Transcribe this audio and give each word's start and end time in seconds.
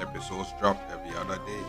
Episodes 0.00 0.52
drop 0.60 0.78
every 0.90 1.16
other 1.16 1.38
day. 1.46 1.64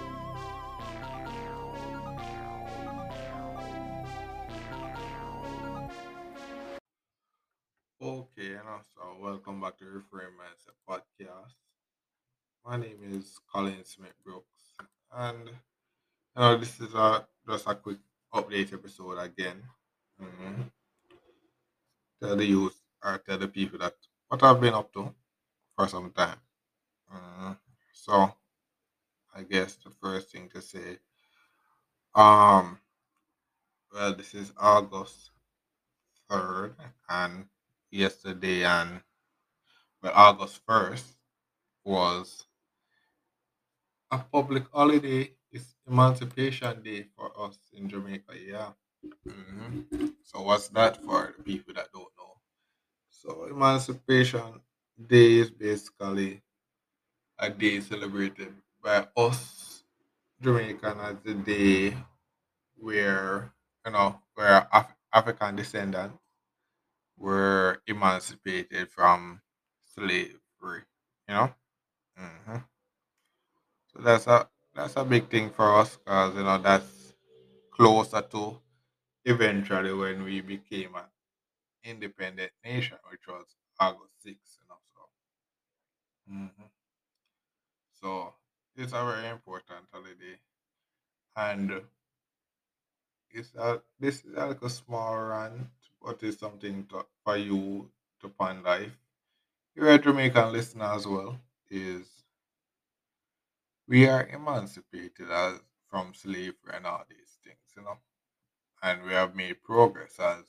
Okay, 8.02 8.54
and 8.54 8.68
also 8.70 9.18
welcome 9.20 9.60
back 9.62 9.78
to 9.78 9.86
Reframe 9.86 10.36
Mindset 10.38 10.78
Podcast. 10.88 11.56
My 12.66 12.78
name 12.78 13.00
is 13.04 13.40
Colin 13.52 13.84
Smith 13.84 14.14
Brooks, 14.24 14.78
and 15.12 15.48
you 15.48 15.56
know 16.36 16.58
this 16.58 16.80
is 16.80 16.94
a 16.94 17.28
just 17.48 17.66
a 17.68 17.76
quick 17.76 17.98
update 18.34 18.74
episode 18.74 19.18
again. 19.18 19.64
Mhm. 20.22 20.72
Tell 22.22 22.36
the 22.36 22.46
youth 22.46 22.80
or 23.04 23.18
tell 23.20 23.38
the 23.38 23.48
people 23.48 23.80
that 23.80 23.96
what 24.28 24.44
I've 24.44 24.62
been 24.62 24.74
up 24.74 24.94
to 24.94 25.16
for 25.76 25.88
some 25.88 26.12
time. 26.12 26.40
Mhm. 27.12 27.58
So 28.08 28.34
I 29.34 29.44
guess 29.44 29.76
the 29.78 29.90
first 29.90 30.32
thing 30.32 30.50
to 30.50 30.62
say, 30.62 31.00
um, 32.16 32.80
well, 33.92 34.14
this 34.16 34.34
is 34.34 34.54
August 34.58 35.32
third, 36.30 36.76
and 37.10 37.50
yesterday 37.92 38.64
and 38.64 39.04
well, 40.02 40.12
August 40.16 40.62
first 40.66 41.18
was 41.86 42.48
a 44.12 44.18
public 44.20 44.66
holiday. 44.72 45.34
It's 45.52 45.76
Emancipation 45.88 46.82
Day 46.84 47.04
for 47.16 47.32
us 47.40 47.58
in 47.72 47.88
Jamaica. 47.90 48.34
Yeah. 48.38 48.72
hmm 49.28 50.08
So 50.24 50.42
what's 50.42 50.68
that 50.70 50.98
for 51.04 51.34
the 51.38 51.44
people 51.44 51.74
that 51.76 51.92
don't 51.94 52.12
know? 52.18 52.34
So 53.10 53.46
Emancipation 53.46 54.62
Day 55.14 55.40
is 55.40 55.52
basically 55.52 56.44
a 57.40 57.50
day 57.50 57.80
celebrated 57.82 58.54
by 58.84 59.08
us 59.18 59.84
Jamaican 60.42 61.00
as 61.02 61.18
the 61.24 61.36
day 61.36 61.98
where 62.78 63.54
you 63.86 63.92
know 63.94 64.20
where 64.36 64.68
Af- 64.74 64.96
African 65.14 65.56
descendants 65.58 66.20
were 67.18 67.82
emancipated 67.88 68.90
from 68.90 69.42
slavery. 69.86 70.84
You 71.28 71.36
know. 71.36 71.54
hmm 72.18 72.58
So 73.94 74.02
that's 74.02 74.28
a 74.28 74.50
that's 74.74 74.96
a 74.96 75.04
big 75.04 75.30
thing 75.30 75.50
for 75.50 75.76
us 75.82 75.98
because 75.98 76.36
you 76.36 76.44
know 76.44 76.58
that's 76.58 77.14
closer 77.72 78.22
to 78.22 78.62
eventually 79.26 79.94
when 79.94 80.24
we 80.24 80.42
became 80.42 80.96
an 80.96 81.06
independent 81.84 82.54
nation, 82.64 82.98
which 83.12 83.28
was 83.28 83.48
August 83.80 84.14
6th. 84.24 84.58
You 84.62 84.68
know, 84.70 84.80
so 84.94 85.02
mhm. 86.30 86.70
So 88.02 88.34
it's 88.76 88.94
a 88.94 89.06
very 89.06 89.30
important 89.30 89.86
holiday, 89.92 90.40
and 91.36 91.82
it's 93.32 93.54
a 93.56 93.82
this 94.00 94.20
is 94.26 94.34
like 94.36 94.62
a 94.62 94.70
small 94.70 95.18
rant, 95.18 95.68
but 96.04 96.22
it's 96.24 96.40
something 96.40 96.86
to, 96.88 97.06
for 97.24 97.38
you 97.38 97.90
to 98.22 98.30
ponder. 98.30 98.64
life. 98.64 98.98
you're 99.76 99.92
a 99.92 100.00
Jamaican 100.00 100.54
listener 100.54 100.86
as 100.86 101.08
well, 101.08 101.40
is 101.70 102.08
we 103.88 104.08
are 104.08 104.28
emancipated 104.28 105.30
as 105.32 105.60
from 105.90 106.14
slavery 106.14 106.74
and 106.74 106.86
all 106.86 107.04
these 107.10 107.38
things, 107.44 107.60
you 107.76 107.84
know, 107.84 107.98
and 108.84 109.04
we 109.04 109.14
have 109.14 109.36
made 109.36 109.64
progress 109.64 110.20
as 110.20 110.44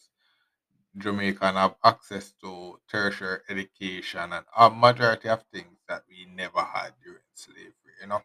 Jamaican 0.99 1.55
have 1.57 1.77
access 1.85 2.33
to 2.43 2.79
tertiary 2.89 3.41
education 3.49 4.33
and 4.33 4.45
a 4.57 4.71
majority 4.71 5.29
of 5.31 5.43
things 5.53 5.78
that 5.89 6.05
we 6.09 6.27
never 6.27 6.61
had 6.63 6.93
during 7.03 7.23
slavery, 7.35 7.73
you 8.01 8.07
know. 8.09 8.23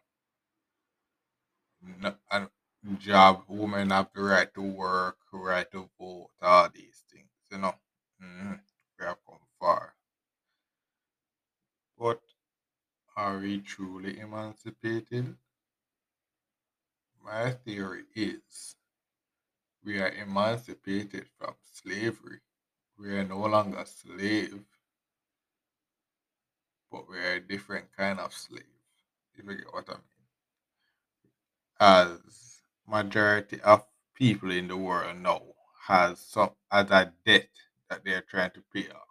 N- 1.84 2.18
And 2.32 2.50
job, 2.98 3.44
women 3.48 3.90
have 3.90 4.12
the 4.12 4.22
right 4.22 4.52
to 4.54 4.60
work, 4.62 5.18
right 5.32 5.70
to 5.70 5.88
vote, 5.98 6.30
all 6.42 6.68
these 6.70 7.04
things, 7.10 7.30
you 7.50 7.58
know. 7.58 7.74
Mhm. 8.20 8.60
We 8.98 9.04
have 9.06 9.24
come 9.24 9.46
far. 9.60 9.94
But 11.98 12.22
are 13.16 13.38
we 13.38 13.60
truly 13.62 14.20
emancipated? 14.20 15.36
My 17.24 17.50
theory 17.50 18.04
is 18.14 18.76
we 19.84 20.00
are 20.00 20.08
emancipated 20.10 21.28
from 21.38 21.54
slavery. 21.72 22.40
We 22.98 23.10
are 23.16 23.24
no 23.24 23.40
longer 23.46 23.84
slave, 23.84 24.64
but 26.94 27.10
we 27.10 27.18
are 27.18 27.34
a 27.34 27.40
different 27.40 27.86
kind 27.96 28.20
of 28.20 28.32
slave. 28.32 28.62
If 29.36 29.44
you 29.44 29.56
get 29.56 29.74
what 29.74 29.90
I 29.90 29.94
mean. 29.94 30.02
as 31.80 32.60
majority 32.88 33.60
of 33.62 33.86
people 34.14 34.50
in 34.52 34.68
the 34.68 34.76
world 34.76 35.18
now 35.18 35.42
has 35.88 36.20
some 36.20 36.50
as 36.72 36.90
a 36.90 37.12
debt 37.26 37.48
that 37.90 38.04
they 38.04 38.12
are 38.12 38.22
trying 38.22 38.52
to 38.52 38.62
pay 38.72 38.88
off. 38.90 39.08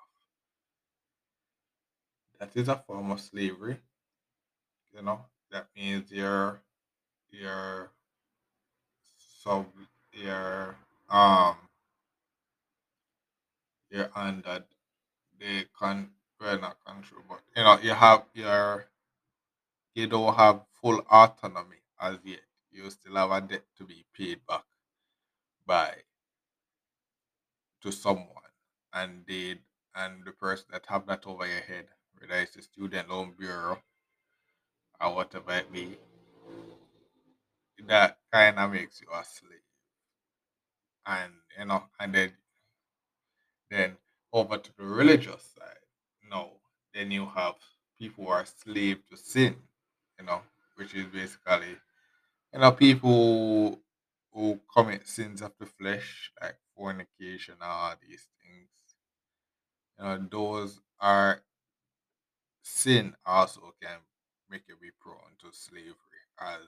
That 2.39 2.55
is 2.55 2.69
a 2.69 2.77
form 2.77 3.11
of 3.11 3.21
slavery, 3.21 3.79
you 4.95 5.01
know. 5.03 5.25
That 5.51 5.67
means 5.75 6.11
you're 6.11 6.61
you're 7.31 7.91
sub 9.17 9.67
you're 10.13 10.75
um 11.09 11.57
you're 13.91 14.11
under 14.15 14.65
the 15.39 15.67
con 15.77 16.11
well 16.43 16.59
not 16.59 16.77
control, 16.85 17.21
but 17.29 17.41
you 17.55 17.63
know 17.63 17.79
you 17.81 17.91
have 17.93 18.25
your 18.33 18.85
you 19.95 20.07
don't 20.07 20.35
have 20.35 20.61
full 20.81 20.99
autonomy 21.11 21.77
as 22.01 22.17
yet. 22.23 22.41
You 22.71 22.89
still 22.89 23.15
have 23.15 23.31
a 23.31 23.41
debt 23.41 23.63
to 23.77 23.83
be 23.85 24.05
paid 24.17 24.39
back 24.47 24.65
by 25.65 25.93
to 27.81 27.91
someone 27.91 28.27
and 28.93 29.23
they 29.27 29.59
and 29.95 30.25
the 30.25 30.31
person 30.31 30.65
that 30.71 30.85
have 30.87 31.05
that 31.07 31.25
over 31.27 31.45
your 31.45 31.61
head, 31.61 31.85
whether 32.19 32.41
it's 32.41 32.55
the 32.55 32.61
student 32.61 33.09
loan 33.09 33.33
bureau 33.37 33.79
or 35.01 35.15
whatever 35.15 35.51
it 35.53 35.71
be, 35.71 35.97
that 37.87 38.17
kind 38.31 38.57
of 38.57 38.71
makes 38.71 39.01
you 39.01 39.07
a 39.13 39.23
slave. 39.23 39.59
And 41.05 41.33
you 41.59 41.65
know, 41.65 41.83
and 41.99 42.13
then 42.15 42.31
then 43.69 43.97
over 44.31 44.57
to 44.57 44.71
the 44.77 44.83
religious 44.85 45.43
side, 45.57 45.82
no, 46.29 46.59
then 46.93 47.11
you 47.11 47.25
have 47.27 47.55
people 47.97 48.25
who 48.25 48.31
are 48.31 48.45
slave 48.45 49.05
to 49.09 49.17
sin, 49.17 49.55
you 50.19 50.25
know, 50.25 50.41
which 50.75 50.93
is 50.95 51.05
basically 51.07 51.77
you 52.53 52.59
know 52.59 52.71
people 52.71 53.79
who 54.33 54.59
commit 54.73 55.07
sins 55.07 55.41
of 55.41 55.53
the 55.59 55.65
flesh 55.65 56.31
like 56.41 56.57
fornication, 56.75 57.55
all 57.61 57.95
these 58.01 58.27
things. 58.41 58.69
You 59.97 60.03
know, 60.05 60.27
those 60.29 60.81
are 60.99 61.43
sin 62.63 63.15
also 63.25 63.75
can 63.81 63.99
make 64.49 64.67
you 64.67 64.75
be 64.77 64.91
prone 64.99 65.35
to 65.39 65.51
slavery 65.51 66.23
as 66.39 66.67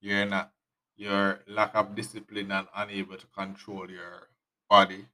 you're 0.00 0.26
not 0.26 0.52
your 0.96 1.42
lack 1.46 1.74
of 1.74 1.94
discipline 1.94 2.50
and 2.52 2.68
unable 2.74 3.16
to 3.16 3.26
control 3.28 3.90
your 3.90 4.28
body 4.70 5.06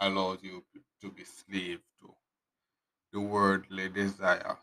allows 0.00 0.42
you 0.42 0.64
to 1.00 1.10
be 1.10 1.24
slave 1.24 1.80
to 2.00 2.14
the 3.12 3.20
worldly 3.20 3.88
desire 3.88 4.42
uh, 4.46 4.54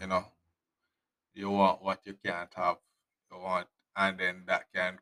you 0.00 0.06
know 0.06 0.24
you 1.34 1.50
want 1.50 1.82
what 1.82 2.00
you 2.04 2.14
can't 2.24 2.52
have 2.54 2.76
you 3.30 3.38
want 3.38 3.66
and 3.96 4.18
then 4.18 4.42
that 4.46 4.64
can 4.74 4.98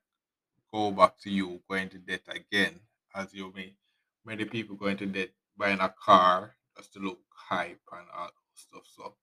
go 0.72 0.90
back 0.90 1.18
to 1.18 1.30
you 1.30 1.60
going 1.68 1.88
to 1.88 1.98
debt 1.98 2.22
again 2.28 2.80
as 3.14 3.32
you 3.34 3.52
may 3.54 3.74
many 4.24 4.44
people 4.44 4.76
going 4.76 4.96
to 4.96 5.06
debt 5.06 5.30
buying 5.56 5.80
a 5.80 5.88
car 5.88 6.54
just 6.76 6.92
to 6.92 6.98
look 6.98 7.20
hype 7.48 7.80
and 7.92 8.06
all 8.16 8.30
stuff 8.54 8.82
so. 8.86 9.14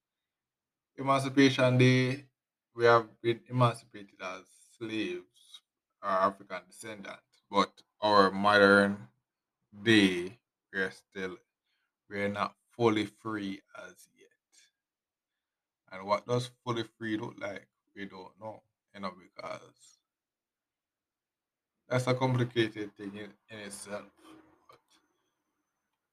Emancipation 0.97 1.77
Day, 1.77 2.25
we 2.75 2.85
have 2.85 3.07
been 3.21 3.39
emancipated 3.49 4.19
as 4.21 4.43
slaves, 4.77 5.61
our 6.03 6.27
African 6.29 6.61
descendants, 6.67 7.41
but 7.49 7.71
our 8.01 8.31
modern 8.31 9.07
day, 9.83 10.37
we're 10.73 10.91
still 10.91 11.37
we're 12.09 12.27
not 12.27 12.55
fully 12.81 13.05
free 13.05 13.61
as 13.77 14.07
yet. 14.17 14.31
And 15.91 16.07
what 16.07 16.25
does 16.25 16.49
fully 16.65 16.83
free 16.97 17.15
look 17.15 17.35
like? 17.39 17.67
We 17.95 18.05
don't 18.05 18.31
know. 18.41 18.63
you 18.95 19.01
know, 19.01 19.11
because 19.21 19.99
that's 21.87 22.07
a 22.07 22.15
complicated 22.15 22.97
thing 22.97 23.11
in, 23.13 23.29
in 23.51 23.65
itself. 23.67 24.05
But 24.67 24.79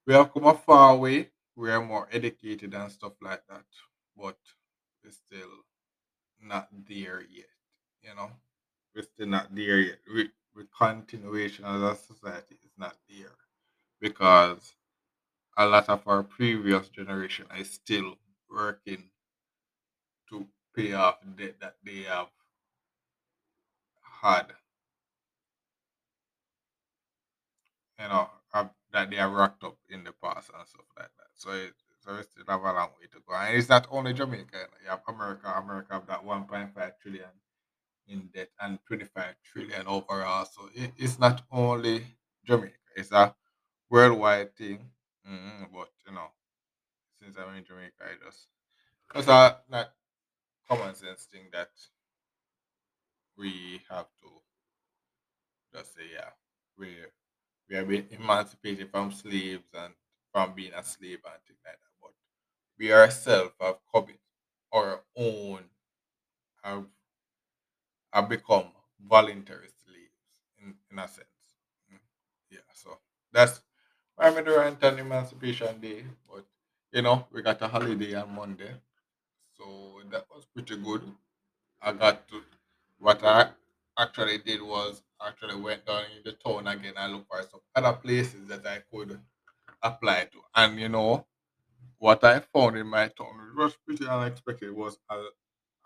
we 0.05 0.13
have 0.13 0.31
come 0.31 0.45
a 0.45 0.53
far 0.53 0.95
way. 0.95 1.31
We 1.55 1.71
are 1.71 1.83
more 1.83 2.07
educated 2.11 2.75
and 2.75 2.91
stuff 2.91 3.13
like 3.19 3.41
that, 3.49 3.65
but 4.15 4.37
we're 5.03 5.09
still 5.09 5.49
not 6.39 6.67
there 6.87 7.23
yet. 7.31 7.49
You 8.03 8.15
know, 8.15 8.29
we're 8.95 9.01
still 9.01 9.25
not 9.25 9.55
there 9.55 9.79
yet. 9.79 9.97
We, 10.13 10.29
we 10.55 10.65
continuation 10.77 11.65
as 11.65 11.81
a 11.81 11.95
society 11.95 12.59
is 12.63 12.73
not 12.77 12.95
there 13.09 13.33
because 13.99 14.75
a 15.57 15.65
lot 15.65 15.89
of 15.89 16.07
our 16.07 16.23
previous 16.23 16.89
generation 16.89 17.45
is 17.57 17.69
still 17.71 18.15
working 18.49 19.03
to 20.29 20.47
pay 20.75 20.93
off 20.93 21.17
debt 21.37 21.55
that 21.61 21.75
they 21.83 22.03
have 22.03 22.27
had, 24.21 24.47
you 27.99 28.07
know, 28.07 28.29
have, 28.53 28.69
that 28.91 29.09
they 29.09 29.17
have 29.17 29.31
racked 29.31 29.63
up 29.63 29.77
in 29.89 30.03
the 30.03 30.13
past 30.23 30.49
and 30.57 30.67
stuff 30.67 30.85
like 30.97 31.09
that. 31.17 31.29
So, 31.35 31.51
it, 31.51 31.73
so 31.99 32.15
we 32.15 32.23
still 32.23 32.43
have 32.47 32.61
a 32.61 32.73
long 32.73 32.89
way 32.99 33.07
to 33.11 33.19
go. 33.27 33.35
And 33.35 33.57
it's 33.57 33.69
not 33.69 33.87
only 33.91 34.13
Jamaica. 34.13 34.57
You, 34.83 34.89
have 34.89 35.01
America. 35.07 35.53
America 35.57 35.93
have 35.93 36.07
that 36.07 36.25
1.5 36.25 36.91
trillion 37.01 37.29
in 38.07 38.29
debt 38.33 38.49
and 38.61 38.79
25 38.87 39.35
trillion 39.43 39.87
overall. 39.87 40.45
So 40.45 40.69
it, 40.75 40.91
it's 40.97 41.19
not 41.19 41.43
only 41.51 42.05
Jamaica. 42.45 42.73
It's 42.95 43.11
a 43.11 43.35
worldwide 43.89 44.55
thing. 44.55 44.79
Mm 45.27 45.71
But 45.73 45.89
you 46.05 46.13
know, 46.13 46.27
since 47.21 47.37
I'm 47.37 47.55
in 47.55 47.65
Jamaica, 47.65 48.01
I 48.03 48.25
just 48.25 48.47
it's 49.15 49.27
a 49.27 49.59
not 49.69 49.93
common 50.69 50.95
sense 50.95 51.25
thing 51.25 51.49
that 51.53 51.71
we 53.37 53.81
have 53.89 54.07
to 54.21 54.29
just 55.73 55.95
say, 55.95 56.03
yeah, 56.13 56.29
we 56.77 56.95
we 57.69 57.75
have 57.75 57.87
been 57.87 58.07
emancipated 58.11 58.89
from 58.91 59.11
slaves 59.11 59.65
and 59.73 59.93
from 60.33 60.53
being 60.55 60.73
a 60.75 60.83
slave 60.83 61.19
and 61.25 61.41
things 61.47 61.59
like 61.65 61.75
that. 61.75 61.93
But 62.01 62.11
we 62.79 62.93
ourselves 62.93 63.53
have 63.61 63.77
come 63.93 64.07
our 64.73 65.01
own 65.17 65.61
have, 66.63 66.85
have 68.13 68.29
become 68.29 68.65
voluntary 69.07 69.69
slaves 69.85 70.19
in, 70.61 70.73
in 70.91 70.99
a 70.99 71.07
sense. 71.07 71.27
Mm. 71.91 71.99
Yeah, 72.51 72.59
so 72.73 72.97
that's 73.31 73.61
I'm 74.19 74.37
in 74.37 74.45
the 74.45 74.57
rant 74.57 74.83
on 74.83 74.99
Emancipation 74.99 75.79
Day. 75.79 76.03
But 76.29 76.45
you 76.91 77.01
know, 77.01 77.25
we 77.31 77.41
got 77.41 77.61
a 77.61 77.67
holiday 77.67 78.15
on 78.15 78.35
Monday. 78.35 78.71
So 79.57 80.01
that 80.11 80.25
was 80.33 80.45
pretty 80.53 80.75
good. 80.77 81.03
I 81.81 81.93
got 81.93 82.27
to 82.29 82.41
what 82.99 83.23
I 83.23 83.49
actually 83.97 84.39
did 84.39 84.61
was 84.61 85.01
actually 85.25 85.55
went 85.55 85.85
down 85.85 86.03
in 86.15 86.23
the 86.23 86.33
town 86.33 86.67
again 86.67 86.93
and 86.97 87.13
looked 87.13 87.27
for 87.29 87.41
some 87.43 87.61
other 87.75 87.93
places 87.97 88.47
that 88.47 88.65
I 88.67 88.79
could 88.91 89.19
apply 89.81 90.25
to. 90.31 90.39
And 90.55 90.79
you 90.79 90.89
know 90.89 91.25
what 91.97 92.23
I 92.23 92.39
found 92.39 92.77
in 92.77 92.87
my 92.87 93.07
town, 93.07 93.51
which 93.55 93.57
was 93.57 93.77
pretty 93.85 94.07
unexpected, 94.07 94.73
was 94.73 94.97
a, 95.09 95.23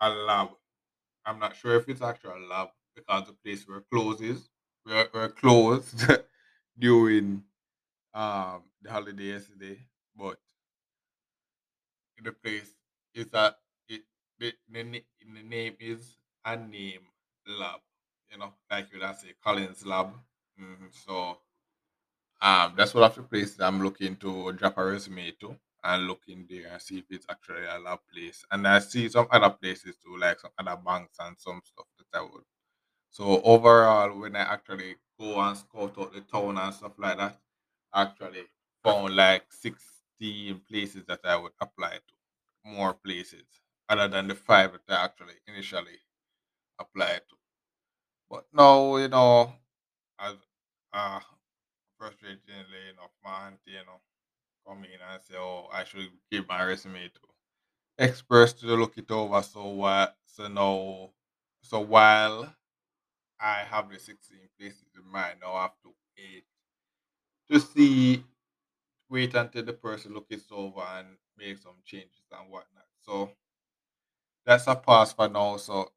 a 0.00 0.10
lab. 0.10 0.50
I'm 1.24 1.38
not 1.38 1.56
sure 1.56 1.76
if 1.76 1.88
it's 1.88 2.02
actually 2.02 2.42
a 2.42 2.46
lab 2.48 2.68
because 2.94 3.26
the 3.26 3.32
place 3.32 3.66
were 3.66 3.84
closes 3.92 4.48
were, 4.86 5.08
were 5.14 5.28
closed 5.28 6.04
during 6.78 7.42
um 8.14 8.64
the 8.82 8.90
holiday 8.90 9.24
yesterday, 9.34 9.78
but 10.16 10.38
the 12.22 12.32
place 12.32 12.74
is 13.14 13.26
a 13.32 13.54
it 13.88 14.02
the, 14.38 14.52
the, 14.68 14.82
the 15.34 15.42
name 15.42 15.74
is 15.80 16.16
a 16.44 16.56
name 16.56 17.02
lab. 17.46 17.80
You 18.30 18.38
know, 18.38 18.52
like 18.70 18.92
you 18.92 19.00
would 19.00 19.16
say 19.16 19.34
Collins 19.42 19.84
Lab. 19.86 20.12
Mhm, 20.60 20.92
So 20.92 21.38
um 22.40 22.74
that's 22.76 22.94
one 22.94 23.04
of 23.04 23.14
the 23.14 23.22
places 23.22 23.60
I'm 23.60 23.82
looking 23.82 24.16
to 24.16 24.52
drop 24.52 24.78
a 24.78 24.84
resume 24.84 25.30
to 25.40 25.56
and 25.82 26.06
look 26.06 26.22
in 26.28 26.46
there 26.48 26.68
and 26.72 26.80
see 26.80 26.98
if 26.98 27.04
it's 27.10 27.26
actually 27.28 27.66
a 27.66 27.78
lab 27.78 28.00
place. 28.12 28.44
And 28.50 28.66
I 28.66 28.78
see 28.78 29.08
some 29.08 29.26
other 29.30 29.50
places 29.50 29.96
too, 30.02 30.16
like 30.18 30.40
some 30.40 30.50
other 30.58 30.80
banks 30.82 31.16
and 31.20 31.38
some 31.38 31.60
stuff 31.64 31.86
that 31.98 32.18
I 32.18 32.22
would. 32.22 32.44
So 33.10 33.42
overall, 33.42 34.18
when 34.18 34.36
I 34.36 34.40
actually 34.42 34.96
go 35.20 35.40
and 35.40 35.56
scout 35.58 35.96
out 35.98 36.12
the 36.14 36.22
town 36.22 36.58
and 36.58 36.74
stuff 36.74 36.92
like 36.98 37.18
that, 37.18 37.40
actually 37.94 38.44
found 38.82 39.16
like 39.16 39.52
16 39.52 40.60
places 40.68 41.04
that 41.06 41.20
I 41.24 41.36
would 41.36 41.52
apply 41.60 41.94
to. 41.96 42.14
More 42.64 42.94
places 42.94 43.44
other 43.88 44.08
than 44.08 44.28
the 44.28 44.34
five 44.34 44.72
that 44.72 44.82
I 45.00 45.04
actually 45.04 45.34
initially 45.46 45.98
applied 46.78 47.22
to. 47.30 47.36
But 48.28 48.46
now, 48.52 48.96
you 48.96 49.08
know, 49.08 49.52
as 50.18 50.36
uh 50.92 51.20
frustratingly 52.00 52.92
enough, 52.92 53.12
my 53.24 53.48
auntie, 53.48 53.72
you 53.72 53.84
know, 53.86 54.00
come 54.66 54.84
in 54.84 55.00
and 55.00 55.22
say, 55.22 55.36
Oh, 55.36 55.68
I 55.72 55.84
should 55.84 56.10
give 56.30 56.48
my 56.48 56.62
resume 56.64 57.08
to 57.08 57.20
experts 57.98 58.54
to 58.54 58.66
look 58.68 58.98
it 58.98 59.10
over. 59.10 59.42
So 59.42 59.66
what 59.68 60.16
so 60.26 60.48
now 60.48 61.10
so 61.62 61.80
while 61.80 62.54
I 63.40 63.60
have 63.64 63.90
the 63.90 63.98
16 63.98 64.48
places 64.58 64.86
in 64.96 65.06
mind, 65.10 65.40
now 65.42 65.54
I 65.54 65.62
have 65.64 65.80
to 65.84 65.94
wait 66.18 66.44
to 67.50 67.60
see 67.60 68.24
wait 69.10 69.34
until 69.34 69.64
the 69.64 69.72
person 69.74 70.14
look 70.14 70.26
it 70.30 70.42
over 70.52 70.80
and 70.82 71.18
make 71.38 71.58
some 71.58 71.76
changes 71.84 72.22
and 72.32 72.50
whatnot. 72.50 72.86
So 73.00 73.30
that's 74.46 74.66
a 74.66 74.74
pass 74.74 75.12
for 75.12 75.28
now. 75.28 75.56
So 75.56 75.90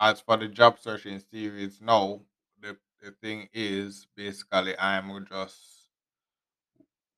as 0.00 0.20
for 0.20 0.36
the 0.36 0.48
job 0.48 0.78
searching 0.80 1.20
series, 1.20 1.80
now 1.80 2.20
the, 2.60 2.76
the 3.02 3.12
thing 3.12 3.48
is 3.52 4.06
basically 4.16 4.78
I'm 4.78 5.26
just 5.26 5.90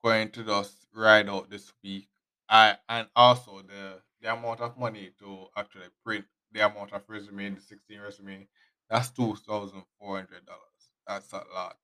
going 0.03 0.31
to 0.31 0.45
just 0.45 0.87
ride 0.95 1.29
out 1.29 1.51
this 1.51 1.73
week. 1.83 2.09
I 2.49 2.77
and 2.89 3.09
also 3.17 3.63
the 3.63 4.01
the 4.21 4.33
amount 4.33 4.61
of 4.61 4.79
money 4.79 5.11
to 5.19 5.47
actually 5.57 5.89
print 6.05 6.25
the 6.53 6.61
amount 6.67 6.93
of 6.93 7.03
resume, 7.09 7.55
the 7.55 7.61
16 7.61 8.01
resume, 8.01 8.47
that's 8.89 9.11
two 9.11 9.35
thousand 9.37 9.83
four 9.99 10.17
hundred 10.17 10.45
dollars. 10.47 10.61
That's 11.07 11.33
a 11.33 11.43
lot. 11.55 11.77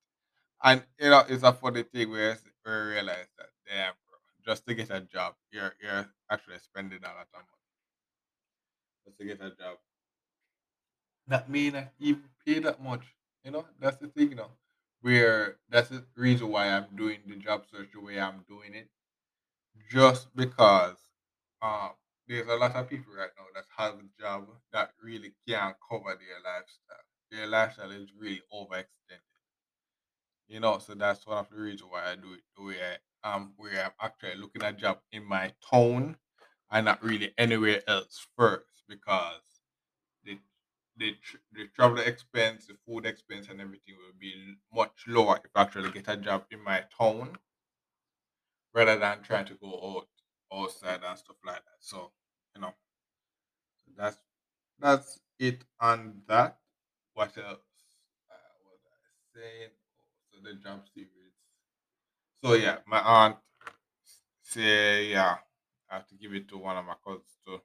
And 0.63 0.85
you 0.99 1.09
know, 1.09 1.23
it's 1.27 1.43
a 1.43 1.53
funny 1.53 1.83
thing 1.83 2.09
where, 2.11 2.37
you 2.65 2.71
realize 2.71 3.27
that 3.37 3.49
damn 3.67 3.93
bro, 4.07 4.17
just 4.45 4.65
to 4.67 4.75
get 4.75 4.89
a 4.89 5.01
job, 5.01 5.35
you're 5.51 5.73
you're 5.81 6.07
actually 6.29 6.59
spending 6.59 6.99
a 7.03 7.07
lot 7.07 7.21
of 7.21 7.27
money 7.33 7.47
just 9.05 9.17
to 9.17 9.25
get 9.25 9.41
a 9.41 9.49
job. 9.51 9.77
That 11.27 11.49
may 11.49 11.69
not 11.69 11.93
even 11.99 12.29
pay 12.45 12.59
that 12.59 12.81
much. 12.81 13.15
You 13.43 13.51
know, 13.51 13.67
that's 13.79 13.97
the 13.97 14.07
thing, 14.07 14.29
you 14.29 14.35
know. 14.35 14.51
Where 15.01 15.59
that's 15.69 15.89
the 15.89 16.05
reason 16.15 16.49
why 16.49 16.67
I'm 16.67 16.93
doing 16.95 17.21
the 17.25 17.37
job 17.37 17.65
search 17.71 17.91
the 17.93 18.01
way 18.01 18.19
I'm 18.19 18.43
doing 18.49 18.73
it. 18.75 18.89
Just 19.89 20.35
because 20.35 20.97
um 21.61 21.91
there's 22.27 22.47
a 22.47 22.55
lot 22.55 22.75
of 22.75 22.89
people 22.89 23.13
right 23.13 23.31
now 23.37 23.45
that 23.55 23.65
have 23.77 23.95
a 23.99 24.21
job 24.21 24.49
that 24.71 24.93
really 25.03 25.35
can't 25.47 25.75
cover 25.89 26.15
their 26.15 26.39
lifestyle. 26.43 27.05
Their 27.31 27.47
lifestyle 27.47 27.91
is 27.91 28.09
really 28.17 28.41
overextended. 28.53 29.28
You 30.49 30.59
know, 30.59 30.79
so 30.79 30.95
that's 30.95 31.25
one 31.25 31.37
of 31.37 31.49
the 31.49 31.55
reasons 31.57 31.89
why 31.89 32.11
I 32.11 32.15
do 32.17 32.33
it 32.33 32.43
the 32.57 32.63
way 32.63 32.97
I 33.23 33.35
am, 33.35 33.53
where 33.55 33.85
I'm 33.85 33.93
actually 34.01 34.35
looking 34.35 34.63
at 34.63 34.77
job 34.77 35.01
in 35.11 35.23
my 35.23 35.53
town 35.71 36.17
and 36.71 36.85
not 36.85 37.01
really 37.03 37.33
anywhere 37.37 37.81
else 37.87 38.27
first 38.35 38.83
because 38.87 39.41
the 40.23 40.39
the 40.97 41.17
the 41.53 41.67
travel 41.69 41.99
expense, 41.99 42.67
the 42.67 42.75
food 42.85 43.05
expense, 43.05 43.49
and 43.49 43.61
everything 43.61 43.97
will 43.97 44.13
be 44.19 44.55
much 44.73 45.05
lower 45.07 45.39
if 45.43 45.51
I 45.55 45.63
actually 45.63 45.91
get 45.91 46.07
a 46.09 46.17
job 46.17 46.47
in 46.51 46.61
my 46.63 46.85
town 46.97 47.37
rather 48.73 48.97
than 48.97 49.21
trying 49.23 49.45
to 49.45 49.55
go 49.55 49.97
out 49.97 50.09
outside 50.51 51.03
and 51.03 51.17
stuff 51.17 51.37
like 51.45 51.63
that. 51.63 51.77
So 51.79 52.11
you 52.55 52.61
know 52.61 52.73
that's 53.95 54.17
that's 54.79 55.19
it 55.39 55.65
on 55.79 56.23
that. 56.27 56.59
What 57.13 57.37
else? 57.37 57.61
Uh, 58.29 58.35
was 58.65 58.79
I 58.85 59.39
saying? 59.39 59.71
Oh, 60.39 60.43
so 60.43 60.49
the 60.49 60.55
job 60.55 60.87
series. 60.93 61.33
So 62.43 62.53
yeah, 62.53 62.79
my 62.85 62.99
aunt 62.99 63.37
say 64.41 65.11
yeah, 65.11 65.37
I 65.89 65.95
have 65.95 66.07
to 66.07 66.15
give 66.15 66.33
it 66.33 66.47
to 66.49 66.57
one 66.57 66.77
of 66.77 66.85
my 66.85 66.95
cousins 67.05 67.37
to 67.45 67.61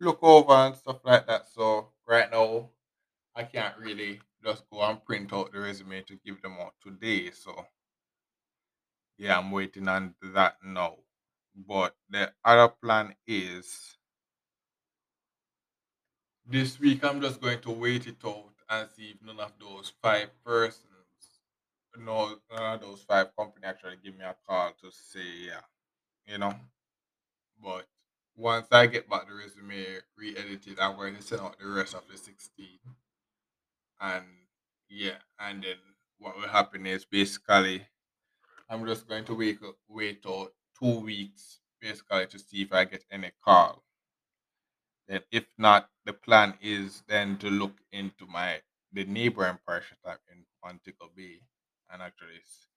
look 0.00 0.20
over 0.22 0.52
and 0.52 0.76
stuff 0.76 1.00
like 1.04 1.26
that. 1.26 1.48
So 1.48 1.92
right 2.06 2.30
now 2.30 2.70
I 3.34 3.44
can't 3.44 3.78
really 3.78 4.22
just 4.44 4.68
go 4.70 4.82
and 4.82 5.04
print 5.04 5.32
out 5.32 5.52
the 5.52 5.60
resume 5.60 6.02
to 6.04 6.16
give 6.16 6.42
them 6.42 6.54
out 6.60 6.74
today. 6.82 7.30
So 7.32 7.66
yeah, 9.18 9.38
I'm 9.38 9.50
waiting 9.50 9.88
on 9.88 10.14
that 10.22 10.56
now. 10.62 10.98
But 11.54 11.96
the 12.08 12.34
other 12.44 12.68
plan 12.80 13.16
is 13.26 13.98
this 16.44 16.80
week 16.80 17.04
I'm 17.04 17.20
just 17.20 17.40
going 17.40 17.60
to 17.60 17.70
wait 17.70 18.06
it 18.08 18.24
out 18.24 18.54
and 18.68 18.90
see 18.90 19.10
if 19.10 19.22
none 19.22 19.38
of 19.40 19.52
those 19.60 19.92
five 20.02 20.30
persons, 20.44 20.97
no, 21.96 22.36
none 22.50 22.74
of 22.74 22.80
those 22.80 23.02
five 23.02 23.34
company 23.36 23.66
actually 23.66 23.96
give 24.02 24.16
me 24.16 24.24
a 24.24 24.34
call 24.46 24.72
to 24.82 24.90
say 24.90 25.46
yeah, 25.46 25.60
you 26.26 26.38
know. 26.38 26.54
But 27.62 27.86
once 28.36 28.68
I 28.70 28.86
get 28.86 29.08
back 29.08 29.26
the 29.28 29.34
resume 29.34 29.98
re-edited, 30.16 30.78
I'm 30.78 30.96
going 30.96 31.16
to 31.16 31.22
send 31.22 31.40
out 31.40 31.58
the 31.58 31.68
rest 31.68 31.94
of 31.94 32.02
the 32.10 32.16
16. 32.16 32.66
And 34.00 34.24
yeah, 34.88 35.18
and 35.40 35.62
then 35.62 35.76
what 36.18 36.36
will 36.36 36.48
happen 36.48 36.86
is 36.86 37.04
basically 37.04 37.86
I'm 38.68 38.86
just 38.86 39.08
going 39.08 39.24
to 39.24 39.34
wait 39.34 39.58
wait 39.88 40.24
out 40.26 40.52
two 40.78 41.00
weeks 41.00 41.60
basically 41.80 42.26
to 42.26 42.38
see 42.38 42.62
if 42.62 42.72
I 42.72 42.84
get 42.84 43.04
any 43.10 43.32
call. 43.44 43.82
Then 45.08 45.22
if 45.32 45.46
not, 45.56 45.88
the 46.04 46.12
plan 46.12 46.54
is 46.60 47.02
then 47.08 47.38
to 47.38 47.50
look 47.50 47.78
into 47.92 48.26
my 48.26 48.60
the 48.92 49.04
neighboring 49.04 49.58
that 49.66 49.88
I'm 50.04 50.18
in 50.30 50.44
Montego 50.64 51.10
Bay 51.16 51.40
and 51.90 52.02
actually 52.02 52.38
s- 52.38 52.68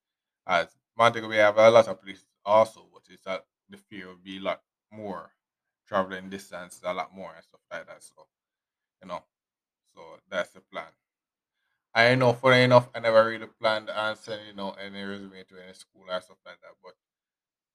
as 0.48 0.77
Montego 0.98 1.30
Bay 1.30 1.38
have 1.38 1.58
a 1.58 1.70
lot 1.70 1.88
of 1.88 2.01
places 2.01 2.27
also, 2.46 2.89
but 2.94 3.03
it's 3.10 3.24
that 3.24 3.48
the 3.70 3.77
fear 3.77 4.08
will 4.08 4.18
be 4.18 4.38
a 4.38 4.41
lot 4.41 4.63
more 4.91 5.34
traveling 5.88 6.30
distance 6.30 6.82
a 6.84 6.94
lot 6.94 7.13
more 7.13 7.34
and 7.36 7.44
stuff 7.44 7.62
like 7.72 7.88
that. 7.88 8.03
So 8.03 8.27
you 9.01 9.08
know, 9.10 9.24
so 9.96 10.20
that's 10.30 10.51
the 10.51 10.62
plan. 10.62 10.91
I 11.94 12.15
know, 12.15 12.34
funny 12.34 12.63
enough, 12.63 12.89
I 12.96 13.00
never 13.00 13.25
really 13.25 13.48
planned 13.48 13.89
on 13.89 14.15
sending 14.18 14.48
you 14.48 14.53
know 14.53 14.72
any 14.72 15.03
resume 15.03 15.44
to 15.46 15.63
any 15.63 15.74
school 15.74 16.06
or 16.10 16.20
stuff 16.22 16.38
like 16.46 16.60
that. 16.62 16.75
But 16.84 16.96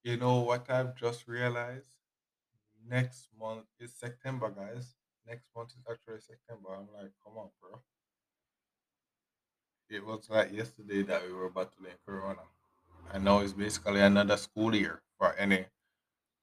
you 0.04 0.16
know 0.18 0.40
what 0.40 0.70
I've 0.70 0.96
just 0.96 1.28
realized? 1.28 1.90
Next 2.86 3.28
month 3.38 3.66
is 3.80 3.94
September, 3.98 4.50
guys. 4.50 4.96
Next 5.26 5.48
month 5.56 5.72
is 5.76 5.84
actually 5.90 6.20
September. 6.20 6.74
I'm 6.74 6.88
like, 6.92 7.12
come 7.24 7.38
on, 7.38 7.50
bro. 7.60 7.82
It 9.88 10.04
was 10.04 10.30
like 10.30 10.52
yesterday 10.52 11.02
that 11.02 11.26
we 11.26 11.32
were 11.32 11.50
battling 11.50 11.96
Corona, 12.06 12.42
and 13.12 13.24
now 13.24 13.40
it's 13.40 13.52
basically 13.52 14.00
another 14.00 14.36
school 14.36 14.74
year 14.74 15.02
for 15.18 15.34
any 15.34 15.66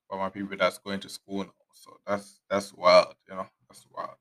for 0.10 0.18
my 0.20 0.30
people 0.30 0.58
that's 0.58 0.80
going 0.80 1.00
to 1.02 1.10
school 1.10 1.46
now. 1.46 1.54
So 1.74 2.00
that's 2.08 2.42
that's 2.50 2.74
wild, 2.74 3.16
you 3.30 3.36
know. 3.36 3.50
That's 3.70 3.88
wild. 3.92 4.18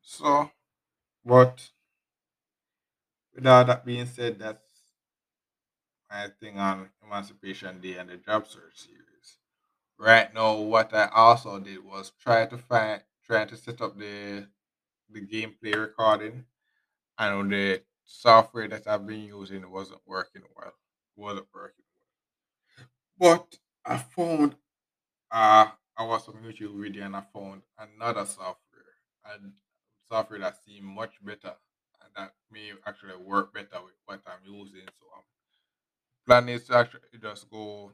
So, 0.00 0.50
but 1.24 1.72
with 3.34 3.46
all 3.46 3.64
that 3.64 3.84
being 3.84 4.06
said, 4.06 4.38
that's 4.40 4.66
my 6.10 6.28
thing 6.40 6.58
on 6.58 6.90
Emancipation 7.02 7.80
Day 7.80 7.96
and 7.96 8.10
the 8.10 8.16
job 8.16 8.46
search 8.46 8.76
series. 8.76 9.38
Right 9.98 10.32
now, 10.34 10.56
what 10.56 10.94
I 10.94 11.08
also 11.14 11.58
did 11.60 11.84
was 11.84 12.12
try 12.20 12.46
to 12.46 12.58
find, 12.58 13.02
trying 13.24 13.48
to 13.48 13.56
set 13.56 13.80
up 13.82 13.98
the 13.98 14.48
the 15.10 15.20
gameplay 15.22 15.74
recording, 15.76 16.46
and 17.18 17.50
the 17.50 17.82
software 18.04 18.68
that 18.68 18.86
I've 18.86 19.06
been 19.06 19.24
using 19.24 19.68
wasn't 19.70 20.00
working 20.06 20.42
well. 20.56 20.72
wasn't 21.16 21.46
working 21.54 21.84
well. 23.18 23.36
But 23.36 23.58
I 23.84 23.98
found 23.98 24.56
uh 25.30 25.66
I 25.98 26.04
was 26.04 26.28
on 26.28 26.34
YouTube 26.34 26.80
video 26.80 27.06
and 27.06 27.16
I 27.16 27.22
found 27.32 27.62
another 27.78 28.26
software 28.26 28.92
and 29.32 29.52
software 30.10 30.40
that 30.40 30.56
seemed 30.64 30.84
much 30.84 31.14
better 31.24 31.54
and 32.02 32.10
that 32.16 32.34
may 32.50 32.72
actually 32.86 33.16
work 33.16 33.54
better 33.54 33.82
with 33.82 33.94
what 34.04 34.20
I'm 34.26 34.44
using. 34.44 34.82
So 34.98 35.06
I'm 35.16 35.22
planning 36.26 36.60
to 36.60 36.76
actually 36.76 37.18
just 37.20 37.50
go 37.50 37.92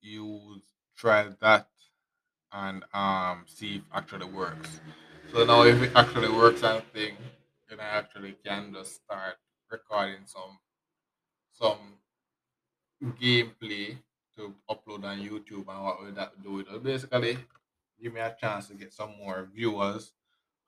use 0.00 0.62
try 0.96 1.28
that 1.40 1.68
and 2.52 2.84
um 2.92 3.44
see 3.46 3.76
if 3.76 3.82
actually 3.92 4.26
works. 4.26 4.80
So 5.32 5.44
now 5.44 5.62
if 5.62 5.80
it 5.82 5.92
actually 5.94 6.30
works 6.30 6.62
I 6.62 6.80
thing, 6.80 7.16
then 7.68 7.80
I 7.80 7.98
actually 7.98 8.36
can 8.44 8.72
just 8.72 9.02
start 9.04 9.36
recording 9.70 10.24
some 10.24 10.58
some 11.52 11.98
gameplay 13.20 13.98
to 14.36 14.54
upload 14.70 15.04
on 15.04 15.20
YouTube 15.20 15.68
and 15.68 15.84
what 15.84 16.00
will 16.02 16.12
that 16.12 16.42
do? 16.42 16.60
It'll 16.60 16.78
basically 16.78 17.38
give 18.00 18.12
me 18.12 18.20
a 18.20 18.36
chance 18.40 18.68
to 18.68 18.74
get 18.74 18.92
some 18.92 19.16
more 19.18 19.48
viewers 19.52 20.12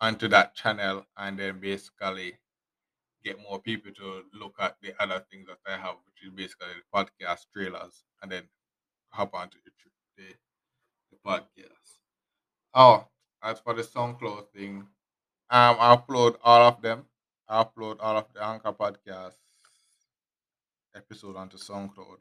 onto 0.01 0.29
that 0.29 0.55
channel 0.55 1.07
and 1.17 1.39
then 1.39 1.61
basically 1.61 2.35
get 3.25 3.39
more 3.41 3.61
people 3.61 3.93
to 3.93 4.23
look 4.33 4.55
at 4.59 4.77
the 4.83 4.93
other 5.01 5.23
things 5.31 5.47
that 5.47 5.59
I 5.67 5.77
have, 5.77 5.97
which 6.07 6.25
is 6.25 6.31
basically 6.35 6.69
the 6.69 6.99
podcast 6.99 7.47
trailers, 7.53 8.03
and 8.23 8.33
then 8.33 8.45
hop 9.11 9.35
onto 9.35 9.59
the, 9.65 9.71
the, 10.17 10.35
the 11.11 11.19
podcast. 11.25 11.99
Oh, 12.75 13.07
as 13.43 13.61
for 13.61 13.75
the 13.75 13.83
SoundCloud 13.83 14.49
thing, 14.55 14.87
um, 15.51 15.77
I 15.81 15.97
upload 15.97 16.37
all 16.45 16.63
of 16.63 16.81
them. 16.81 17.07
I 17.49 17.65
upload 17.65 17.97
all 18.01 18.17
of 18.17 18.27
the 18.33 18.43
Anchor 18.45 18.73
podcast 18.73 19.35
episode 20.95 21.37
onto 21.37 21.57
SoundCloud, 21.57 22.19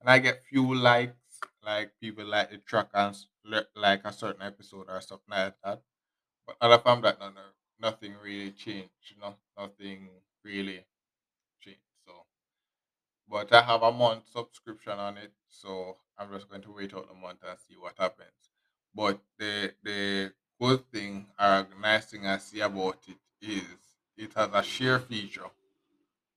and 0.00 0.10
I 0.10 0.18
get 0.18 0.42
few 0.42 0.74
likes, 0.74 1.14
like 1.64 1.92
people 2.00 2.24
like 2.24 2.50
the 2.50 2.58
track 2.58 2.88
and 2.94 3.16
like 3.76 4.04
a 4.04 4.12
certain 4.12 4.42
episode 4.42 4.86
or 4.88 5.00
something 5.00 5.30
like 5.30 5.54
that. 5.64 5.82
But 6.46 6.56
other 6.60 6.78
from 6.78 7.02
that, 7.02 7.20
no, 7.20 7.28
no, 7.28 7.42
nothing 7.80 8.14
really 8.22 8.50
changed. 8.50 8.90
Know, 9.20 9.36
nothing 9.56 10.08
really 10.44 10.84
changed. 11.60 11.80
So, 12.06 12.12
but 13.28 13.52
I 13.52 13.62
have 13.62 13.82
a 13.82 13.92
month 13.92 14.24
subscription 14.32 14.98
on 14.98 15.16
it, 15.18 15.32
so 15.48 15.96
I'm 16.18 16.32
just 16.32 16.48
going 16.48 16.62
to 16.62 16.72
wait 16.72 16.94
out 16.94 17.08
the 17.08 17.14
month 17.14 17.38
and 17.48 17.58
see 17.58 17.76
what 17.78 17.94
happens. 17.98 18.50
But 18.94 19.20
the 19.38 19.74
the 19.82 20.32
good 20.60 20.90
thing 20.92 21.26
or 21.38 21.66
nice 21.80 22.06
thing 22.06 22.26
I 22.26 22.38
see 22.38 22.60
about 22.60 22.98
it 23.08 23.16
is 23.40 23.64
it 24.16 24.32
has 24.34 24.50
a 24.52 24.62
share 24.62 24.98
feature 25.00 25.50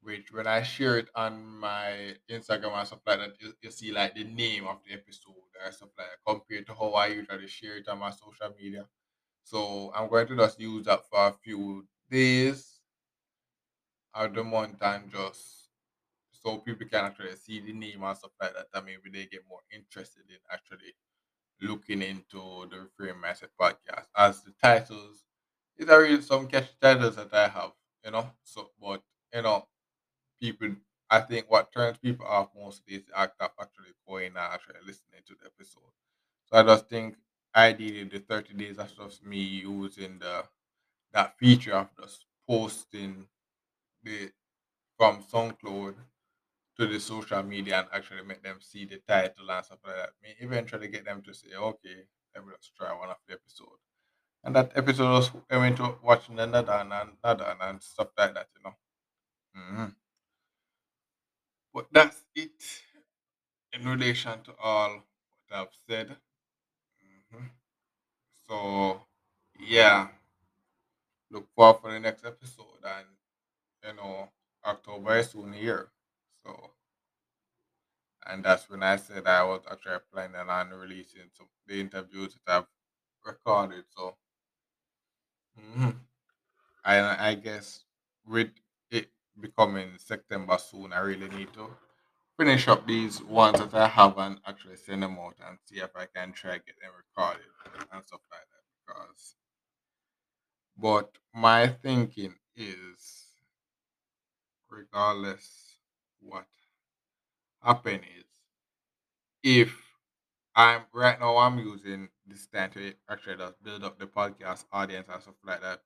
which 0.08 0.32
when 0.32 0.48
I 0.48 0.64
share 0.64 0.98
it 0.98 1.10
on 1.16 1.46
my 1.60 2.16
Instagram 2.32 2.78
and 2.78 2.88
stuff 2.88 3.02
like 3.06 3.20
that, 3.20 3.34
you, 3.42 3.72
see 3.72 3.92
like 3.92 4.16
the 4.16 4.24
name 4.24 4.66
of 4.66 4.78
the 4.88 4.94
episode 4.94 5.34
or 5.34 5.72
stuff 5.72 5.90
like 5.98 6.08
that 6.08 6.32
compared 6.32 6.66
to 6.68 6.74
how 6.74 6.92
I 6.92 7.08
usually 7.08 7.48
share 7.48 7.76
it 7.76 7.90
on 7.90 8.00
my 8.00 8.12
social 8.12 8.56
media. 8.58 8.86
So 9.44 9.92
I'm 9.94 10.08
going 10.10 10.28
to 10.28 10.38
just 10.38 10.62
use 10.62 10.86
that 10.86 11.02
for 11.10 11.28
a 11.28 11.34
few 11.44 11.86
days 12.10 12.80
of 14.14 14.34
the 14.34 14.46
month 14.46 14.82
and 14.82 15.12
just 15.12 15.68
so 16.32 16.58
people 16.60 16.88
can 16.88 17.04
actually 17.04 17.36
see 17.36 17.60
the 17.60 17.74
name 17.74 18.04
and 18.04 18.18
stuff 18.18 18.32
like 18.42 18.54
that 18.54 18.68
and 18.74 18.86
maybe 18.86 19.10
they 19.12 19.26
get 19.26 19.44
more 19.50 19.60
interested 19.74 20.24
in 20.30 20.38
actually 20.52 20.94
looking 21.62 22.02
into 22.02 22.68
the 22.70 22.88
Reframe 22.88 23.22
Mindset 23.22 23.50
podcast 23.60 24.06
as 24.16 24.42
the 24.44 24.54
titles 24.62 25.24
these 25.78 25.90
are 25.90 26.02
really 26.02 26.22
some 26.22 26.48
catchy 26.48 26.74
titles 26.82 27.16
that 27.18 27.34
I 27.34 27.48
have, 27.50 27.72
you 28.04 28.12
know. 28.12 28.32
So 28.44 28.72
but 28.82 29.02
you 29.34 29.42
know 29.44 29.66
people 30.42 30.70
I 31.10 31.22
think 31.22 31.50
what 31.50 31.72
turns 31.72 31.98
people 31.98 32.26
off 32.26 32.50
mostly 32.56 32.96
is 32.96 33.06
the 33.06 33.18
act 33.18 33.40
of 33.42 33.52
actually 33.60 33.94
going 34.08 34.28
and 34.28 34.38
actually 34.38 34.82
listening 34.86 35.22
to 35.28 35.36
the 35.40 35.48
episode. 35.48 35.92
So 36.46 36.58
I 36.58 36.64
just 36.64 36.90
think 36.90 37.16
ideally 37.56 38.04
the 38.06 38.20
30 38.20 38.54
days 38.54 38.78
of 38.78 38.94
just 38.96 39.26
me 39.26 39.40
using 39.40 40.20
the 40.20 40.44
that 41.14 41.38
feature 41.40 41.74
of 41.76 41.90
just 42.00 42.26
posting 42.50 43.28
the 44.04 44.32
from 44.98 45.24
SoundCloud 45.24 45.96
to 46.80 46.88
the 46.88 47.00
social 47.00 47.44
media 47.44 47.80
and 47.80 47.88
actually 47.94 48.24
make 48.24 48.44
them 48.44 48.60
see 48.62 48.86
the 48.86 48.98
title 49.08 49.50
and 49.52 49.66
stuff 49.66 49.80
like 49.86 49.96
that. 49.96 50.12
May 50.22 50.36
eventually 50.40 50.88
get 50.90 51.06
them 51.06 51.22
to 51.24 51.34
say, 51.34 51.50
okay, 51.56 51.98
let 52.36 52.46
me 52.46 52.54
just 52.58 52.76
try 52.76 52.94
one 52.94 53.10
of 53.10 53.18
the 53.28 53.34
episode. 53.34 53.80
And 54.44 54.56
that 54.56 54.74
episode 54.76 55.12
was 55.12 55.32
I 55.52 55.58
went 55.58 55.78
to 55.78 55.96
watching 56.04 56.40
another 56.40 56.74
and 56.74 56.94
another 57.24 57.58
and 57.62 57.82
stuff 57.84 58.10
like 58.18 58.34
that, 58.36 58.48
you 58.56 58.64
know. 58.64 58.76
Mhm. 59.58 59.96
But 61.74 61.88
that's 61.94 62.26
it 62.36 62.62
in 63.74 63.88
relation 63.88 64.44
to 64.44 64.54
all 64.58 64.96
what 65.48 65.52
I've 65.60 65.76
said. 65.88 66.18
Mhm. 67.32 67.52
So 68.48 69.08
yeah, 69.60 70.10
look 71.30 71.48
forward 71.56 71.80
for 71.82 71.92
the 71.92 72.00
next 72.00 72.26
episode, 72.26 72.84
and 72.84 73.08
you 73.86 73.94
know 73.96 74.30
October 74.66 75.18
is 75.18 75.32
soon 75.32 75.54
here. 75.54 75.90
So 76.48 76.72
and 78.28 78.44
that's 78.46 78.70
when 78.70 78.84
I 78.84 78.96
said 78.98 79.26
I 79.26 79.44
was 79.44 79.64
actually 79.70 80.00
planning 80.12 80.36
on 80.36 80.70
releasing 80.70 81.30
some 81.34 81.50
the 81.66 81.80
interviews 81.80 82.38
that 82.46 82.58
I've 82.58 82.68
recorded. 83.26 83.86
So 83.96 84.18
mhm. 85.58 86.08
I 86.86 86.96
I 87.32 87.36
guess 87.36 87.86
with 88.26 88.54
it 88.92 89.12
becoming 89.40 89.98
September 90.00 90.58
soon, 90.58 90.94
I 90.94 91.00
really 91.00 91.30
need 91.30 91.54
to 91.54 91.66
finish 92.38 92.68
up 92.70 92.88
these 92.88 93.22
ones 93.24 93.60
that 93.60 93.74
I 93.76 93.88
have 93.88 94.18
and 94.20 94.42
actually 94.46 94.78
send 94.78 95.04
them 95.04 95.20
out 95.20 95.38
and 95.42 95.60
see 95.66 95.80
if 95.82 95.96
I 95.96 96.08
can 96.08 96.34
try 96.34 96.58
get 96.60 96.80
them 96.82 96.94
recorded 96.96 97.48
and 97.92 98.06
stuff 98.06 98.22
like 98.32 98.48
that. 98.54 98.66
Because, 98.88 99.36
but 100.78 101.18
my 101.34 101.68
thinking 101.68 102.40
is, 102.56 103.34
regardless 104.70 105.67
what 106.22 106.48
happen 107.62 108.02
is, 108.04 108.26
if 109.44 109.74
I'm 110.56 110.86
right 110.94 111.20
now, 111.20 111.38
I'm 111.38 111.60
using 111.60 112.10
this 112.28 112.48
time 112.48 112.72
to 112.72 112.94
actually 113.10 113.38
just 113.38 113.62
build 113.64 113.84
up 113.84 114.00
the 114.00 114.08
podcast 114.08 114.66
audience 114.72 115.08
and 115.12 115.22
stuff 115.22 115.36
like 115.46 115.62
that. 115.62 115.84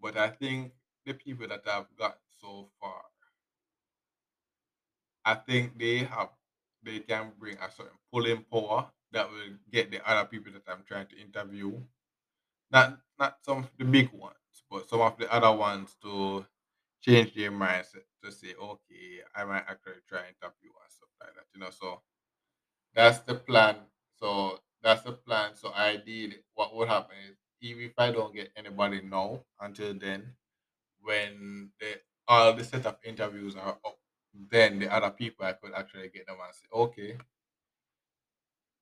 But 0.00 0.16
I 0.18 0.30
think 0.30 0.74
the 1.06 1.14
people 1.14 1.48
that 1.48 1.68
I've 1.68 1.94
got 1.96 2.18
so 2.40 2.70
far, 2.80 3.02
I 5.24 5.34
think 5.34 5.78
they 5.78 5.98
have 6.04 6.30
they 6.82 7.00
can 7.00 7.32
bring 7.38 7.58
a 7.58 7.70
certain 7.70 7.98
pulling 8.12 8.44
power 8.44 8.90
that 9.12 9.30
will 9.30 9.56
get 9.70 9.90
the 9.90 10.06
other 10.08 10.26
people 10.28 10.52
that 10.52 10.62
I'm 10.68 10.84
trying 10.84 11.06
to 11.08 11.18
interview, 11.20 11.80
not 12.70 13.00
not 13.18 13.38
some 13.44 13.58
of 13.64 13.70
the 13.78 13.84
big 13.84 14.12
ones, 14.12 14.64
but 14.70 14.88
some 14.88 15.00
of 15.02 15.18
the 15.18 15.32
other 15.32 15.52
ones 15.56 15.96
to 16.02 16.46
change 17.02 17.34
their 17.34 17.52
mindset 17.52 18.04
to 18.26 18.32
say, 18.32 18.54
okay, 18.54 19.22
I 19.34 19.44
might 19.44 19.64
actually 19.68 20.02
try 20.08 20.20
and 20.26 20.36
interview 20.36 20.70
and 20.82 20.90
stuff 20.92 21.10
like 21.20 21.34
that, 21.36 21.46
you 21.54 21.60
know. 21.60 21.70
So 21.70 22.02
that's 22.94 23.20
the 23.20 23.34
plan. 23.34 23.76
So 24.14 24.60
that's 24.82 25.02
the 25.02 25.12
plan. 25.12 25.54
So 25.56 25.72
I 25.72 25.96
did 25.96 26.36
what 26.54 26.74
would 26.74 26.88
happen 26.88 27.16
is 27.30 27.36
even 27.60 27.84
if 27.84 27.94
I 27.98 28.10
don't 28.12 28.34
get 28.34 28.52
anybody 28.56 29.02
now 29.02 29.44
until 29.60 29.94
then, 29.94 30.36
when 31.00 31.72
the 31.80 32.00
all 32.28 32.54
the 32.54 32.64
set 32.64 32.86
of 32.86 32.98
interviews 33.04 33.56
are 33.56 33.78
up, 33.84 33.98
then 34.34 34.78
the 34.80 34.92
other 34.92 35.10
people 35.10 35.46
I 35.46 35.54
could 35.54 35.74
actually 35.74 36.10
get 36.10 36.26
them 36.26 36.38
and 36.44 36.54
say, 36.54 36.66
okay, 36.72 37.18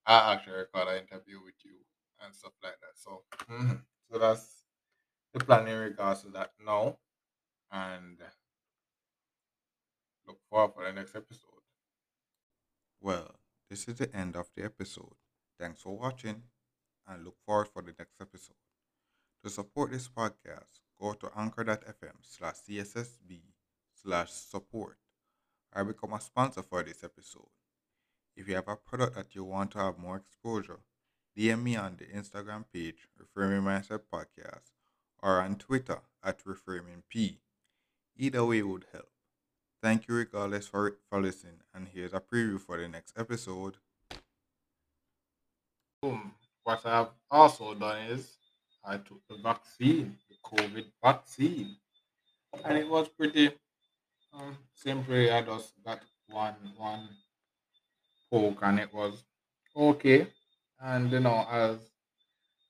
I 0.06 0.34
actually 0.34 0.58
record 0.58 0.88
an 0.88 1.02
interview 1.02 1.40
with 1.42 1.54
you 1.64 1.78
and 2.20 2.34
stuff 2.34 2.52
like 2.62 2.78
that. 2.80 2.96
So 2.96 3.24
mhm. 3.48 3.84
so 4.10 4.18
that's 4.18 4.64
the 5.32 5.40
plan 5.44 5.68
in 5.68 5.78
regards 5.78 6.22
to 6.22 6.30
that 6.30 6.52
now 6.60 6.98
and 7.72 8.20
for 10.54 10.84
the 10.84 10.92
next 10.92 11.16
episode. 11.16 11.62
Well, 13.00 13.34
this 13.68 13.88
is 13.88 13.96
the 13.96 14.14
end 14.14 14.37
of 14.37 14.50
the 14.56 14.64
episode. 14.64 15.16
Thanks 15.58 15.82
for 15.82 15.99
watching 15.99 16.42
and 17.08 17.25
look 17.25 17.37
forward 17.44 17.68
for 17.68 17.82
the 17.82 17.92
next 17.99 18.20
episode. 18.20 18.54
To 19.42 19.50
support 19.50 19.90
this 19.90 20.08
podcast, 20.08 20.80
go 21.00 21.12
to 21.14 21.30
anchor.fm 21.37 22.18
slash 22.23 22.54
CSSB 22.68 23.40
slash 24.00 24.30
support 24.30 24.96
or 25.75 25.84
become 25.84 26.12
a 26.12 26.20
sponsor 26.20 26.62
for 26.62 26.84
this 26.84 27.02
episode. 27.02 27.50
If 28.37 28.49
you 28.49 28.54
have 28.54 28.68
a 28.68 28.76
product 28.76 29.16
that 29.16 29.34
you 29.34 29.42
want 29.42 29.73
to 29.73 29.78
have 29.78 29.99
more 29.99 30.16
exposure, 30.16 30.80
DM 31.37 31.64
me 31.64 31.75
on 31.75 31.96
the 31.96 32.06
Instagram 32.06 32.64
page, 32.73 33.08
Reframing 33.20 33.64
Mindset 33.64 34.02
Podcast, 34.12 34.70
or 35.20 35.40
on 35.40 35.56
Twitter 35.56 35.99
at 36.23 36.44
Reframing 36.44 37.02
P. 37.08 37.40
Either 38.16 38.44
way 38.44 38.62
would 38.62 38.87
help. 38.92 39.13
Thank 39.85 40.09
you 40.09 40.14
regardless 40.14 40.67
for, 40.67 40.97
for 41.11 41.21
listening, 41.21 41.61
and 41.75 41.87
here's 41.87 42.14
a 42.14 42.19
preview 42.19 42.59
for 42.59 42.79
the 42.79 42.88
next 42.88 43.12
episode. 43.19 43.75
Boom. 46.00 46.33
What 46.62 46.87
I've 46.87 47.09
also 47.31 47.75
done 47.75 47.99
is 48.07 48.38
I 48.83 48.97
took 48.97 49.21
the 49.29 49.37
vaccine, 49.43 50.17
the 50.31 50.37
COVID 50.43 50.87
vaccine, 51.03 51.76
and 52.64 52.79
it 52.79 52.88
was 52.88 53.11
pretty 53.11 53.50
um, 54.33 54.57
simple. 54.73 55.31
I 55.31 55.43
just 55.43 55.75
got 55.85 56.00
one 56.29 56.55
one 56.79 57.11
poke, 58.31 58.61
and 58.62 58.81
it 58.81 58.95
was 58.95 59.23
okay. 59.76 60.29
And 60.81 61.12
you 61.12 61.21
know, 61.21 61.47
as 61.50 61.76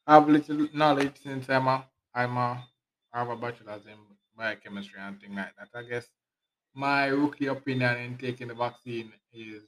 I 0.05 0.15
have 0.15 0.29
little 0.29 0.67
knowledge 0.75 1.15
since 1.23 1.49
I'm 1.49 1.69
a 1.69 1.85
I'm 2.13 2.37
a 2.37 2.67
I 3.13 3.19
have 3.21 3.29
a 3.31 3.37
bachelor's 3.37 3.87
in 3.87 3.99
biochemistry 4.37 4.99
and 5.01 5.21
things 5.21 5.37
like 5.37 5.55
that. 5.57 5.69
I 5.79 5.83
guess 5.85 6.09
my 6.75 7.07
rookie 7.07 7.47
opinion 7.47 7.97
in 7.99 8.19
taking 8.19 8.49
the 8.49 8.55
vaccine 8.55 9.13
is 9.33 9.63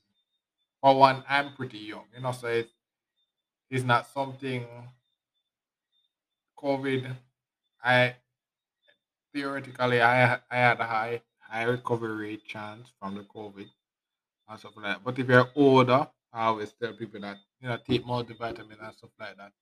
for 0.81 0.97
one, 0.97 1.25
I'm 1.29 1.55
pretty 1.55 1.79
young, 1.79 2.05
you 2.15 2.21
know, 2.23 2.33
so 2.33 2.49
it's, 2.49 2.73
it's 3.71 3.85
not 3.85 4.07
something 4.07 4.67
COVID. 6.59 7.15
I 7.83 8.17
theoretically 9.33 10.01
I 10.01 10.35
I 10.51 10.57
had 10.57 10.81
a 10.81 10.85
high 10.87 11.23
high 11.41 11.65
recovery 11.65 12.17
rate 12.17 12.45
chance 12.45 12.89
from 12.99 13.15
the 13.15 13.23
COVID 13.23 13.69
and 14.49 14.59
stuff 14.59 14.73
like 14.77 14.85
that. 14.87 15.05
But 15.05 15.19
if 15.19 15.29
you're 15.29 15.51
older, 15.55 16.09
I 16.33 16.47
always 16.47 16.73
tell 16.73 16.95
people 16.95 17.21
that 17.21 17.39
you 17.61 17.69
know 17.69 17.79
take 17.87 18.05
multivitamin 18.05 18.83
and 18.83 18.95
stuff 18.95 19.11
like 19.21 19.37
that. 19.37 19.53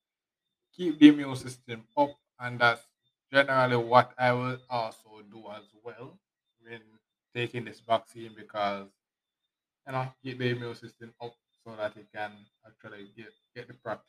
Keep 0.77 0.99
the 0.99 1.09
immune 1.09 1.37
system 1.37 1.85
up, 1.97 2.11
and 2.41 2.59
that's 2.59 2.83
generally 3.33 3.77
what 3.77 4.13
I 4.19 4.33
will 4.33 4.59
also 4.71 5.23
do 5.31 5.45
as 5.57 5.65
well 5.85 6.19
when 6.61 6.81
taking 7.35 7.65
this 7.65 7.81
vaccine 7.81 8.33
because 8.37 8.89
you 9.87 9.93
know 9.93 10.09
keep 10.23 10.39
the 10.39 10.51
immune 10.51 10.75
system 10.75 11.13
up 11.23 11.35
so 11.65 11.77
that 11.77 11.97
it 11.97 12.07
can 12.15 12.33
actually 12.67 13.11
get 13.17 13.33
get 13.55 13.69
the 13.69 13.75
practice 13.75 14.03